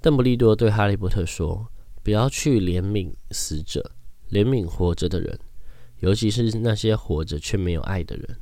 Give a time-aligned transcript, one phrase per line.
[0.00, 1.70] 邓布利多对哈利波特说
[2.02, 3.92] ：“不要去怜悯死者，
[4.30, 5.38] 怜悯活着的人，
[5.98, 8.38] 尤其是那些活着却没有爱的人。”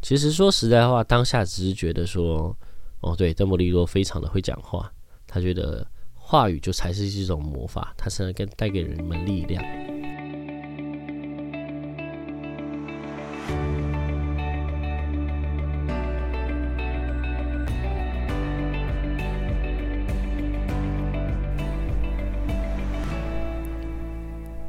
[0.00, 2.56] 其实说实在话，当下只是觉得说
[3.00, 4.90] ：“哦，对，邓布利多非常的会讲话，
[5.26, 9.62] 他觉得话语就才是一种魔法，它才能跟带给人们力量。”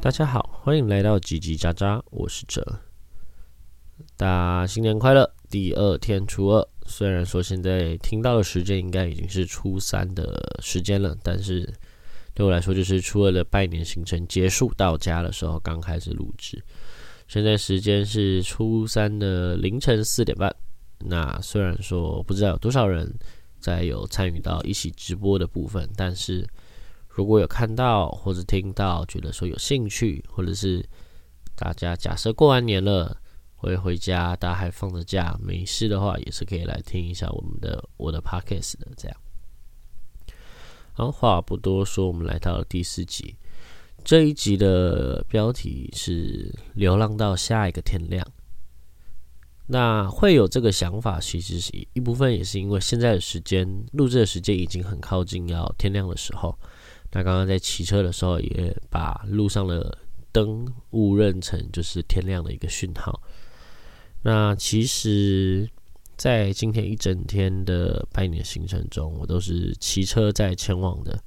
[0.02, 2.63] 大家好，欢迎来到叽叽喳喳，我是哲。
[4.16, 5.30] 大家新年快乐！
[5.49, 11.70] 第二天初二，虽然说现在听到的时间应该已经是初三的时间了，但是
[12.34, 16.63] 对我来说，就是初二的拜年行程结束到家的时候刚开始录制。
[17.27, 20.50] 现在时间是初三的凌晨四点半。
[21.00, 23.13] 那虽然说不知道有多少人
[23.59, 26.47] 在有参与到一起直播的部分，但是。
[27.19, 30.81] 如果有看到或者听到，觉得说有兴趣，或者是
[31.53, 33.13] 大家假设过完年了
[33.57, 39.17] 会回家，大家还放着假没事的话，也是可以来听一下我们的我的 podcast 的这样。
[40.94, 43.35] 好，话不多说，我们来到了第四集。
[44.05, 48.25] 这一集的标题是“流浪到下一个天亮”。
[49.67, 56.57] 那会有这个想法，其实是一部分也是因为现在的时间录制的时间已经很靠近要天亮的时候。
[57.11, 59.97] 那刚刚在骑车的时候，也把路上的
[60.31, 63.21] 灯误认成就是天亮的一个讯号。
[64.21, 65.67] 那其实，
[66.17, 71.17] 在今天一整天的拜年行程中，我都是骑车在前往的。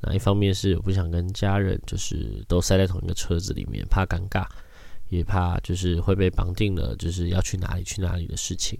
[0.00, 4.46] 那一方面是我不想跟家人就是都塞在同一个车子里面，怕尴尬，
[5.10, 8.78] 也怕就是会被绑定了，就是要去哪里去哪里的事情。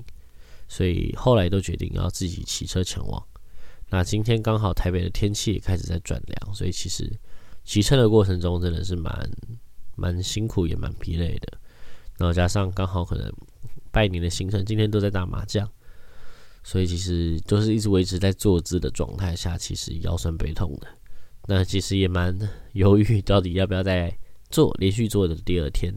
[0.69, 3.23] 所以后来都决定要自己骑车前往。
[3.91, 7.11] 那今天刚好台北的天气也开始在转凉，所以其实
[7.65, 9.31] 骑车的过程中真的是蛮
[9.97, 11.59] 蛮辛苦也蛮疲累的。
[12.17, 13.33] 然后加上刚好可能
[13.91, 15.69] 拜年的行程今天都在打麻将，
[16.63, 20.87] 所以其实都是一直维持在坐姿的状态下，其实腰酸背痛的。
[21.47, 22.39] 那其实也蛮
[22.75, 24.17] 犹豫到底要不要再
[24.51, 25.93] 做连续做的第二天，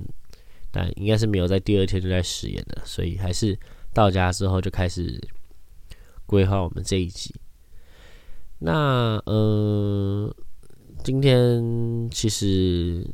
[0.72, 3.56] 但应该是没有在第二天就在实验的，所以还是
[3.94, 5.22] 到家之后就开始
[6.26, 7.36] 规划我们这一集。
[8.66, 10.34] 那呃，
[11.04, 13.06] 今天其实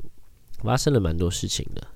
[0.60, 1.88] 发生了蛮多事情的，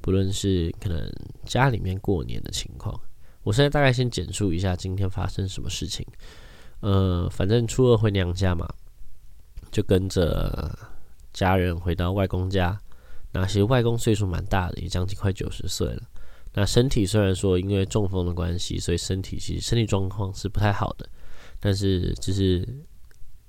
[0.00, 1.08] 不论是可能
[1.44, 3.00] 家里面过年的情况，
[3.44, 6.04] 我现在大概先简述一下今天发生什么事情。
[6.80, 8.68] 呃，反正初二回娘家嘛，
[9.70, 10.76] 就跟着
[11.32, 12.76] 家人回到外公家。
[13.30, 16.02] 那其实外公岁数蛮大的，也将近快九十岁了。
[16.54, 21.08] 那身体虽然说因为中风的关系，所以身体其实身体状况是不太好的，
[21.60, 22.66] 但是就是。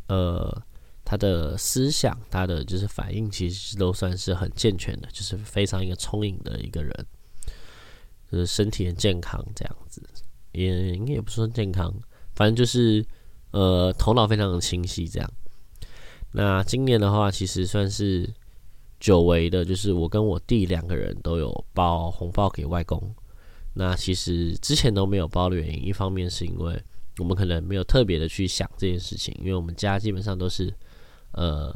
[0.07, 0.63] 呃，
[1.03, 7.05] 他的思想，他的就是反应，其实都算是很健全的，就是非常一个聪颖的一个人，
[8.31, 10.01] 就是身体很健康这样子，
[10.53, 11.93] 也应该也不算健康，
[12.35, 13.05] 反正就是
[13.51, 15.29] 呃头脑非常的清晰这样。
[16.31, 18.29] 那今年的话，其实算是
[18.99, 23.13] 久违的，就是我跟我弟两个人都有包红包给外公。
[23.73, 26.81] 那其实之前都没有包的原因，一方面是因为。
[27.19, 30.71] 我们可能没有特别的去想这件事情，因为我们家基本上都是，
[31.31, 31.73] 呃，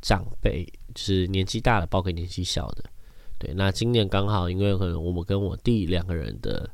[0.00, 0.64] 长辈
[0.94, 2.84] 就是年纪大的包给年纪小的。
[3.38, 6.68] 对，那今年刚好，因为可能我们跟我弟两个人的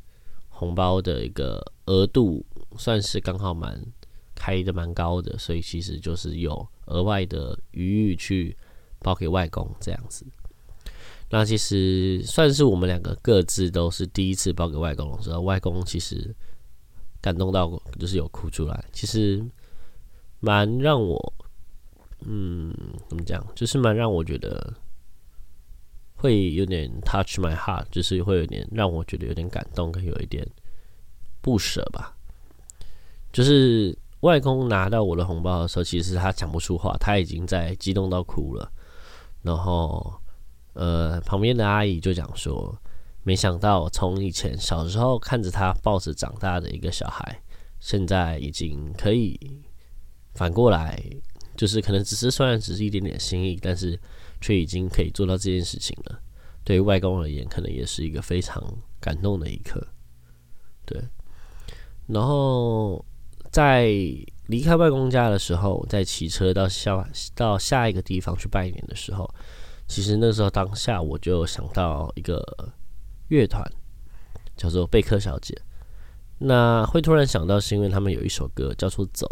[0.49, 2.44] 红包的一个额度
[2.77, 3.81] 算是刚好蛮
[4.34, 8.56] 开的蛮高的，所以其实就是有额外的余裕去
[8.99, 10.27] 包给外公这样子。
[11.31, 16.34] 那其实算是我们两个各自都是第一次包给外公的时候，外公其实。
[17.21, 19.45] 感动到就是有哭出来，其实
[20.41, 21.34] 蛮让我，
[22.21, 22.73] 嗯，
[23.09, 24.73] 怎么讲，就是蛮让我觉得
[26.15, 30.49] 会有点 touch my heart，就是会有点让我觉得有点感动，跟有一点
[31.41, 32.17] 不舍吧。
[33.33, 38.70] 就是外公拿到我的红包的时候，其实他讲不出话，他已经在激动到哭了。
[39.43, 40.20] 然后，
[40.75, 42.76] 呃，旁边的阿姨就讲说。
[43.25, 47.43] 没想到，从以前小时候看着他抱着长大的一个小孩，
[47.79, 49.38] 现在已经可以
[50.35, 50.99] 反过来，
[51.55, 54.00] 就是可能只是虽然只是一点点心意，但是
[54.41, 56.23] 却已经可以做到这件事情了。
[56.65, 58.62] 对于外公而言，可能也是一个非常
[58.99, 59.87] 感动的一刻。
[60.87, 61.03] 对，
[62.06, 63.05] 然后
[63.50, 63.88] 在
[64.47, 69.29] 离开外公家的时候，在骑车到下到下一个地方去拜年的时候，
[69.87, 72.73] 其实那时候当下我就想到一个。
[73.29, 73.65] 乐团
[74.57, 75.57] 叫做贝克小姐，
[76.39, 79.27] 那会突然想到是因为他们有一首歌叫做《走》，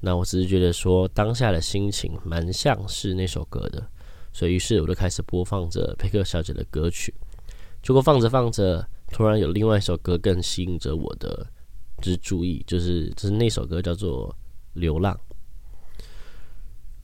[0.00, 3.86] 那我只是觉得说当下的心情蛮像是那首歌的，
[4.32, 7.14] 所以于是我就开始播放着佩克小姐的歌曲。
[7.82, 11.46] 结果放着放着，突然有另外一首歌更吸引着我的
[12.00, 14.28] 就是注意，就是就是那首歌叫做
[14.74, 15.14] 《流浪》。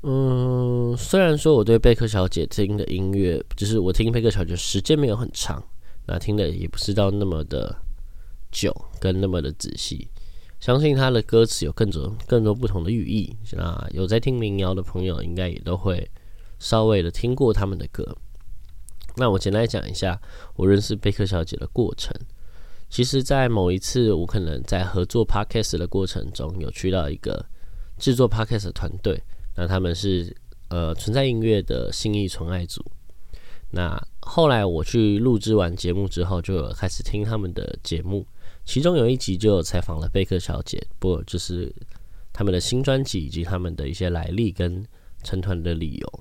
[0.03, 5.61] 嗯，虽然说我对贝克小姐听的音乐，就是我听贝克小姐时间没有很长，
[6.09, 7.77] 那听的也不是到那么的
[8.51, 10.09] 久跟那么的仔细。
[10.59, 13.37] 相信他的歌词有更多更多不同的寓意。
[13.53, 16.11] 那有在听民谣的朋友，应该也都会
[16.59, 18.17] 稍微的听过他们的歌。
[19.17, 20.21] 那我简单讲一下
[20.57, 22.13] 我认识贝克小姐的过程。
[22.91, 27.45] 其实，在某一次我可能在合作 podcast 的过程中，有去到一个
[27.99, 29.23] 制作 podcast 团队。
[29.57, 30.35] 那他们是
[30.69, 32.83] 呃存在音乐的心意纯爱组。
[33.71, 38.27] 那后来我去录制完节目之后，就有开始听他们的节目。
[38.67, 41.75] 其中有一集就有采访了贝克小姐，不就是
[42.31, 44.87] 他们的新专辑以及他们的一些来历跟
[45.25, 46.21] 成团的理由。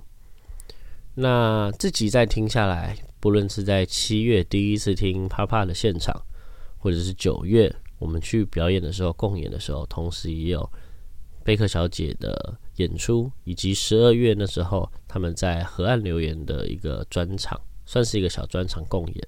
[1.15, 6.15] 那这集再听下来，不论是在七月第一次听啪啪的现场，
[6.77, 7.69] 或者是九月
[7.99, 10.71] 我们去表演的时候共演的时候，同时也有
[11.43, 12.57] 贝克小姐的。
[12.77, 19.27] 演出以及十二月那时候他们在河岸留言的一个专场，算是一个小专场共演。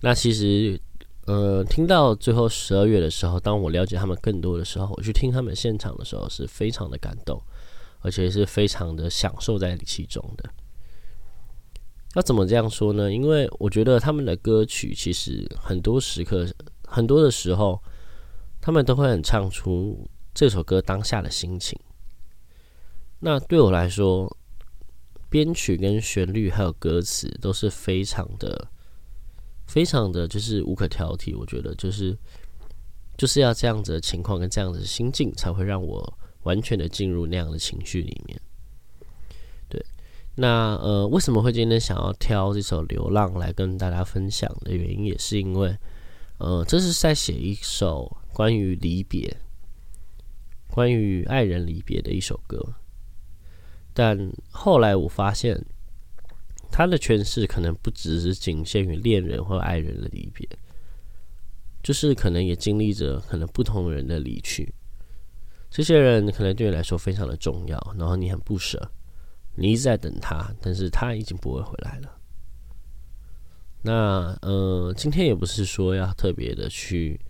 [0.00, 0.80] 那其实，
[1.26, 7.40] 呃，听到最后十二月的时候，当我了解他们更多的时候，我去听他们现场的时候，是非常的感动，
[8.00, 10.50] 而且是非常的享受在其中的。
[12.16, 13.12] 要怎么这样说呢？
[13.12, 16.44] 因为我觉得他们的歌曲其实很多时刻、
[16.88, 17.80] 很多的时候，
[18.60, 21.78] 他们都会很唱出这首歌当下的心情。
[23.20, 24.36] 那对我来说，
[25.32, 28.68] 编曲跟旋律还有歌词都是非常的、
[29.66, 31.34] 非常的就是无可挑剔。
[31.34, 32.14] 我觉得就是
[33.16, 38.38] 就是要这样子的情况跟这样子的心境，才会让我完全的进入那样的情绪里面。
[39.70, 39.82] 对，
[40.34, 45.74] 那呃，为什么会今天想要挑这首《流浪》来跟大家分享的原因，也是因为
[46.36, 49.34] 呃，这是在写一首关于离别、
[50.68, 52.74] 关于爱人离别的一首歌。
[53.94, 55.62] 但后来我发现，
[56.70, 60.48] 他的诠释可能不只是仅限于恋人或爱人的离别，
[61.82, 64.72] 就是可能也经历着可能不同人的离去。
[65.70, 68.90] 这些人可能对你来说非常的重要，然后你很不舍，
[69.54, 72.18] 你一直在等他，但是他已经不会回来了。
[73.82, 77.20] 那呃，今天也不是说要特别的去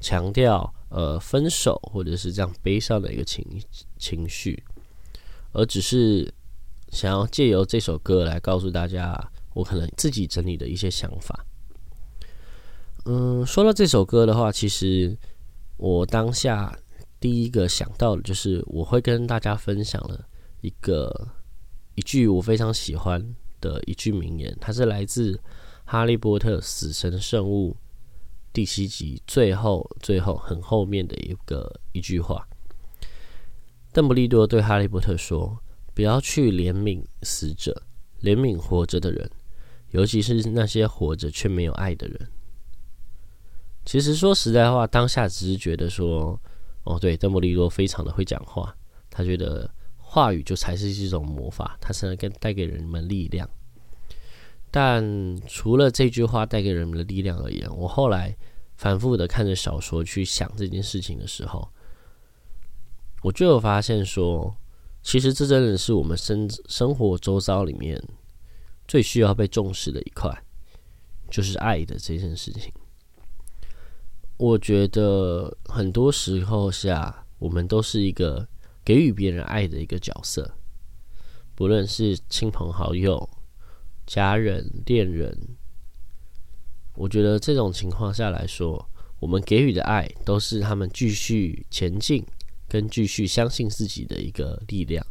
[0.00, 3.44] 强调呃分手或者是这样悲伤的一个情
[3.96, 4.62] 情绪。
[5.54, 6.30] 而只是
[6.90, 9.18] 想要借由这首歌来告诉大家，
[9.54, 11.46] 我可能自己整理的一些想法。
[13.06, 15.16] 嗯，说到这首歌的话，其实
[15.76, 16.76] 我当下
[17.20, 20.26] 第一个想到的就是我会跟大家分享了
[20.60, 21.28] 一个
[21.94, 25.32] 一句我非常喜欢的一句名言，它是来自
[25.84, 27.72] 《哈利波特：死神圣物》
[28.52, 32.48] 第七集最后最后很后面的一个一句话。
[33.94, 35.56] 邓布利多对哈利波特说
[35.94, 37.84] ：“不要去怜悯死者，
[38.22, 39.30] 怜悯活着的人，
[39.92, 42.28] 尤其是那些活着却没有爱的人。”
[43.86, 46.36] 其实说实在话，当下只是觉得说
[46.82, 48.76] ：“哦，对，邓布利多非常的会讲话，
[49.08, 53.48] 他觉得话语就才是一种魔法，他才能给带给人们力量。”
[54.72, 58.36] 但除了这句话带给人们的力量而言，我后来
[58.74, 61.68] 反复的看着小说去想这件事情的时候。
[63.24, 64.54] 我就有发现说，
[65.02, 67.98] 其实这真的是我们生生活周遭里面
[68.86, 70.30] 最需要被重视的一块，
[71.30, 72.70] 就是爱的这件事情。
[74.36, 78.46] 我觉得很多时候下，我们都是一个
[78.84, 80.54] 给予别人爱的一个角色，
[81.54, 83.26] 不论是亲朋好友、
[84.06, 85.34] 家人、恋人。
[86.94, 88.86] 我觉得这种情况下来说，
[89.18, 92.22] 我们给予的爱都是他们继续前进。
[92.74, 95.06] 跟继续相信自己的一个力量，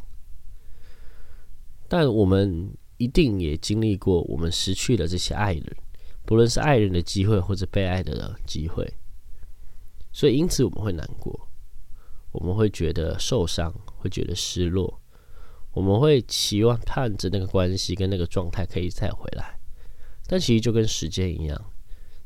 [1.88, 5.76] 但我们一定也经历过我们失去了这些爱人，
[6.26, 8.86] 不论是爱人的机会或者被爱的机会，
[10.12, 11.48] 所以因此我们会难过，
[12.32, 15.00] 我们会觉得受伤，会觉得失落，
[15.72, 19.58] 我们会期望盼着那个关系跟那个状态可以再回来，
[20.26, 21.58] 但其实就跟时间一样，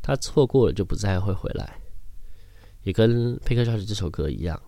[0.03, 1.81] 他错过了就不再会回来，
[2.83, 4.61] 也跟佩克小姐这首歌一样。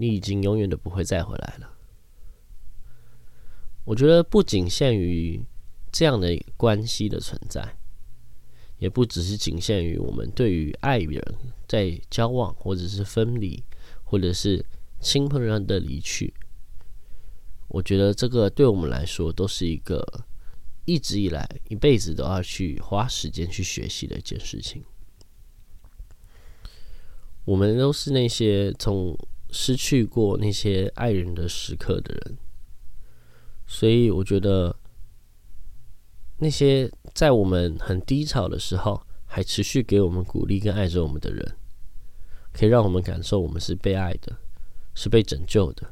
[0.00, 1.74] 你已经永远都不会再回来了。
[3.84, 5.44] 我觉得不仅限于
[5.90, 7.76] 这样的关系的存在，
[8.78, 11.20] 也不只是仅限于我们对于爱人
[11.66, 13.64] 在交往或者是分离，
[14.04, 14.64] 或者是
[15.00, 16.32] 亲朋人的离去，
[17.66, 20.06] 我觉得这个对我们来说都是一个
[20.84, 24.84] 一直以来一辈子都要去花时间去学习的一件事情。
[27.44, 29.16] 我们都是那些从
[29.50, 32.36] 失去过那些爱人的时刻的人，
[33.66, 34.74] 所以我觉得
[36.38, 41.56] 那些在我们很低潮的时候还持续给我们鼓励跟爱着我们的人，
[42.52, 44.36] 可以让我们感受我们是被爱的，
[44.94, 45.90] 是被拯救的，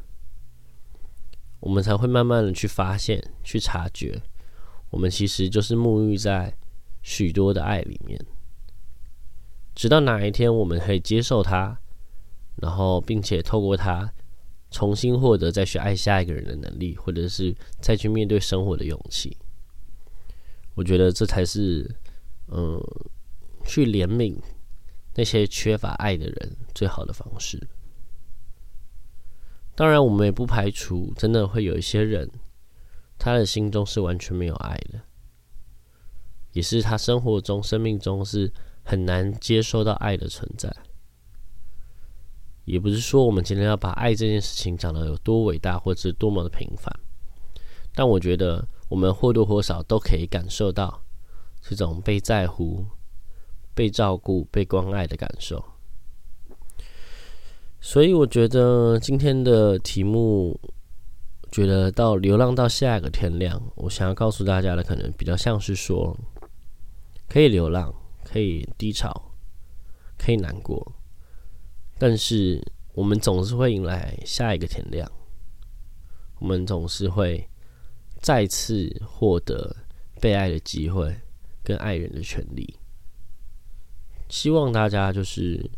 [1.61, 4.23] 我们才会慢慢的去发现、去察觉，
[4.91, 6.57] 我们其实就是沐浴在
[7.03, 8.19] 许多的爱里面。
[9.75, 11.79] 直到哪一天我们可以接受他，
[12.57, 14.13] 然后并且透过他
[14.71, 19.37] 重新获得再去爱下一个人的能力，或者是再去面对生活的勇气，
[20.75, 21.89] 我觉得这才是
[22.49, 22.81] 嗯，
[23.65, 24.37] 去怜悯
[25.15, 27.69] 那些缺乏爱的人最好的方式。
[29.75, 32.31] 当然，我们也不排除真的会有一些人，
[33.19, 35.01] 他的心中是完全没有爱的，
[36.53, 38.53] 也是他生活中、生命中是。
[38.89, 40.73] 很难接受到爱的存在，
[42.67, 46.95] 也不是说我们今天要把爱这件事情讲的有多伟大，或者是多么的平凡。
[47.95, 51.03] 但我觉得我们或多或少都可以感受到
[51.63, 52.85] 这种被在乎、
[53.75, 55.65] 被照顾、被关爱的感受。
[57.81, 60.61] 所以我觉得今天的题目，
[61.51, 66.15] 觉得到流浪到下一个天亮，我想要告诉大家的，可能比较像是说，
[67.29, 67.95] 可以流浪。
[68.29, 69.31] 可以低潮，
[70.19, 70.85] 可以难过，
[71.99, 72.62] 但是
[72.93, 75.11] 我们总是会迎来下一个天亮。
[76.38, 77.49] 我们总是会
[78.21, 79.75] 再次获得
[80.21, 81.19] 被爱的机会，
[81.65, 82.79] 跟爱人的权利。
[84.29, 85.71] 希望大家就是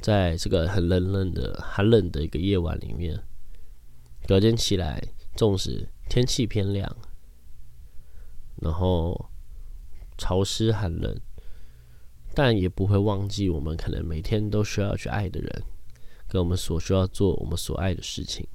[0.00, 3.22] 在这个很冷冷的、寒冷的一个夜晚里面，
[4.26, 5.02] 隔天起来，
[5.34, 6.96] 纵使天气偏凉，
[8.56, 9.30] 然后
[10.18, 11.18] 潮湿寒冷。
[12.34, 15.62] 但也不会忘记，我们可能每天都需要去爱的人，
[16.28, 18.46] 跟我们所需要做我们所爱的事情。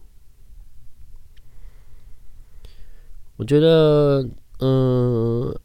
[3.38, 4.28] 我觉得，
[4.60, 5.58] 嗯，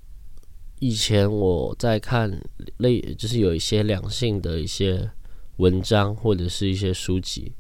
[0.78, 2.30] 以前我在看
[2.76, 5.11] 类，就是有一些两性的一些
[5.56, 7.52] 文章或者是一些书籍，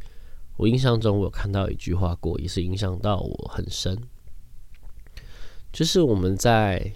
[0.56, 3.98] 我印象中我有看到一句话过，也是影响到我很深，
[5.72, 6.94] 就是我们在。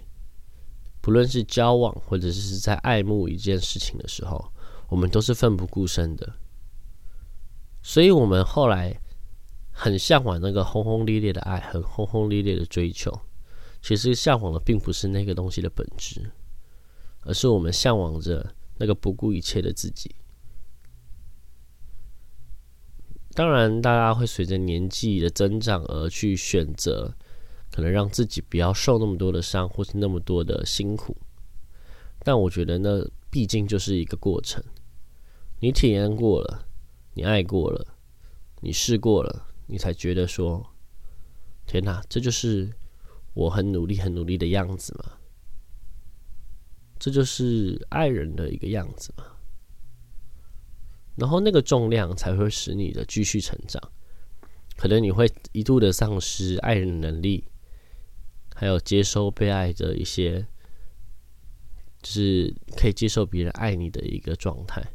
[1.09, 4.53] 不论是交往，或者是在爱慕一件事情的时候，
[4.89, 6.33] 我们都是奋不顾身的。
[7.81, 8.95] 所以，我们后来
[9.71, 13.11] 很向往那个轰轰烈烈的爱，很轰轰烈烈的追求。
[13.81, 16.29] 其实，向往的并不是那个东西的本质，
[17.21, 20.13] 而是我们向往着那个不顾一切的自己。
[23.33, 27.15] 当然，大家会随着年纪的增长而去选择。
[27.71, 31.15] 可能让自己不要受那么多的伤，或是那么多的辛苦，
[32.19, 34.63] 但我觉得那毕竟就是一个过程。
[35.59, 36.65] 你体验过了，
[37.13, 37.85] 你爱过了，
[38.61, 40.65] 你试过了，你才觉得说
[41.67, 42.71] ：“天哪，这就是
[43.33, 45.13] 我很努力、很努力的样子嘛！”
[46.97, 49.25] 这就是爱人的一个样子嘛。
[51.15, 53.81] 然后那个重量才会使你的继续成长。
[54.77, 57.43] 可能你会一度的丧失爱人的能力。
[58.59, 60.45] 还有接收被爱的一些，
[62.01, 64.85] 就是可以接受别人爱你的一个状态。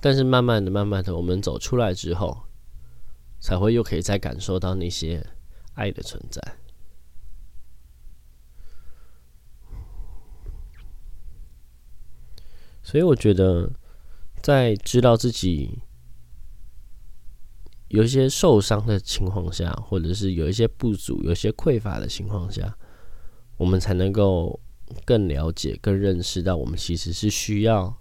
[0.00, 2.44] 但是慢慢的、慢慢的，我们走出来之后，
[3.38, 5.26] 才会又可以再感受到那些
[5.74, 6.40] 爱的存在。
[12.82, 13.70] 所以我觉得，
[14.40, 15.82] 在知道自己。
[17.96, 22.76] 有一些受伤的情况下，或者是有一些不足、有一些匮乏的情况下，
[23.56, 24.60] 我们才能够
[25.06, 27.96] 更了解、更认识到，我们其实是需要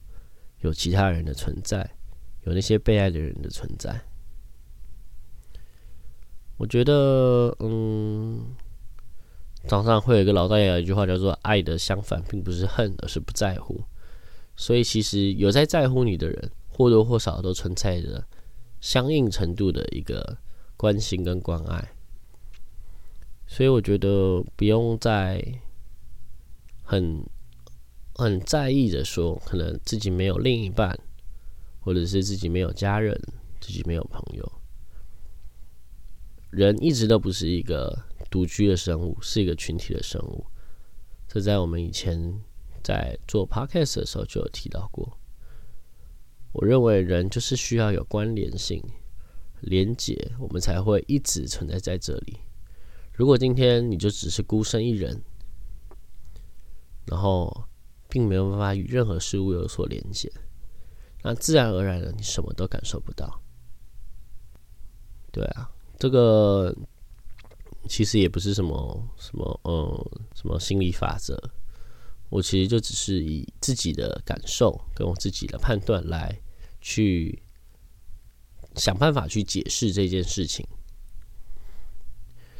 [0.59, 1.89] 有其他人的存在，
[2.43, 4.01] 有那些被爱的人的存在。
[6.57, 8.53] 我觉得，嗯，
[9.65, 13.81] 早上会有一个老大爷有一句话叫做“爱的相反并不是恨，而是不在乎”。
[14.57, 18.21] 所以，其实有在在乎你的人，或多或少都存在着。
[18.79, 20.37] 相应程度的一个
[20.77, 21.93] 关心跟关爱，
[23.47, 25.43] 所以我觉得不用再
[26.83, 27.23] 很
[28.13, 30.99] 很在意的说，可能自己没有另一半，
[31.79, 33.19] 或者是自己没有家人，
[33.59, 34.51] 自己没有朋友。
[36.51, 40.45] 人一直都不是一个独居的生物，是一个群体的生物。
[41.27, 42.41] 这在我们以前
[42.81, 45.17] 在做 podcast 的时候就有提到过。
[46.55, 48.81] 我认为人就是需要有关联性、
[49.59, 52.37] 连结，我们才会一直存在在这里。
[53.11, 55.21] 如果今天你就只是孤身一人，
[57.07, 57.65] 然后
[58.07, 60.31] 并没有办法与任何事物有所连接，
[61.23, 63.41] 那自然而然的你什么都感受不到。
[65.31, 65.69] 对啊，
[65.99, 66.75] 这个。
[67.87, 71.39] 其实也不是什么什么，嗯，什么心理法则。
[72.29, 76.35] 我其实就只是以自己的感受跟我自己的判断来
[76.85, 77.41] 去
[78.75, 80.63] 想办法去解释这件事情。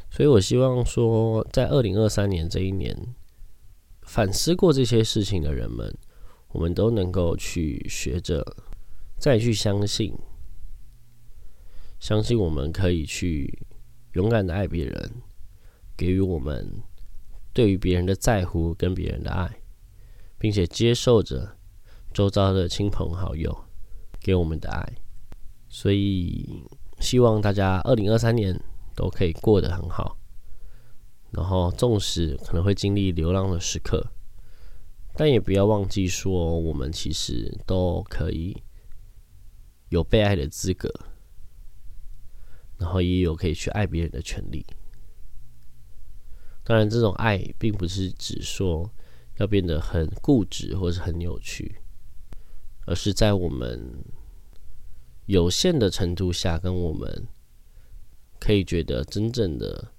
[0.10, 2.98] 所以我希望说，在二零二三年这一年
[4.01, 5.96] 反思过这些事情的人们，
[6.53, 8.44] 我们都能够去学着
[9.20, 10.17] 再去相信，
[12.00, 13.67] 相信我们可以去。
[14.13, 15.12] 勇敢的爱别人，
[15.98, 16.82] 给予我们
[17.51, 19.60] 对于别人的在乎跟别人的爱，
[20.38, 21.58] 并且接受着
[22.13, 23.64] 周遭的亲朋好友
[24.25, 24.94] 给我们的爱。
[25.70, 26.65] 所以，
[27.00, 28.60] 希望大家二零二三年
[28.96, 30.17] 都可以过得很好。
[31.29, 34.03] 然后，纵使可能会经历流浪的时刻，
[35.13, 38.63] 但也不要忘记说，我们其实都可以
[39.89, 40.89] 有被爱的资格。
[42.79, 44.65] 然后也有可以去爱别人的权利。
[46.63, 48.91] 当然，这种爱并不是指说
[49.38, 51.75] 要变得很固执或是很扭曲，
[52.86, 54.04] 而是在我们
[55.25, 57.27] 有限的程度下，跟我们
[58.39, 59.92] 可以觉得真正的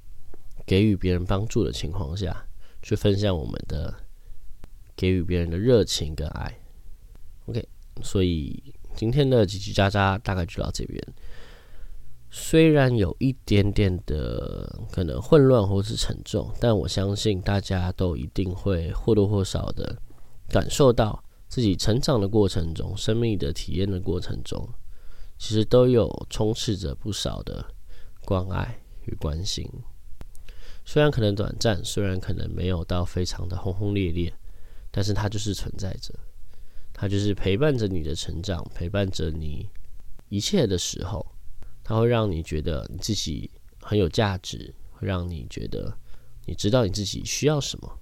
[0.65, 2.47] 给予别人帮助的情况下，
[2.83, 3.95] 去分享我们的
[4.95, 6.61] 给予别人的热情跟爱。
[7.47, 7.69] OK，
[8.03, 11.03] 所以今天的叽叽喳喳大概就到这边。
[12.29, 19.97] 虽然有一点点的可能混乱或是沉重，但我相信大家都一定会或多或少的
[20.49, 24.69] 感受到自己成长的过程中、生命的体验的过程中，
[25.39, 27.67] 其实都有充斥着不少的
[28.25, 29.71] 关爱与关心。
[30.85, 34.33] 虽然可能短暂，虽然可能没有到非常的轰轰烈烈，
[34.91, 36.15] 但是它就是存在着，
[36.93, 39.69] 它就是陪伴着你的成长，陪伴着你
[40.29, 41.25] 一切的时候。
[41.89, 43.49] 它会让你觉得你自己
[43.81, 45.97] 很有价值，会让你觉得
[46.45, 48.01] 你知道你自己需要什么。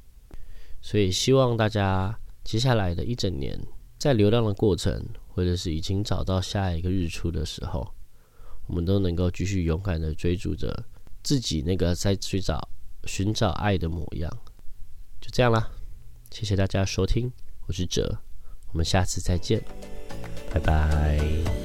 [0.81, 3.59] 所以希望大家接下来的一整年，
[3.99, 7.95] 在流浪的过程，或者是已经找到下一个日出的时候，
[8.67, 10.85] 我们都能够继续勇敢的追逐着
[11.23, 12.69] 自己那个在寻找
[13.05, 14.31] 寻找爱的模样。
[15.21, 15.71] 就这样啦，
[16.31, 17.33] 谢谢大家收听，
[17.67, 18.19] 我是哲，
[18.73, 19.65] 我们下次再见，
[20.53, 21.64] 拜拜。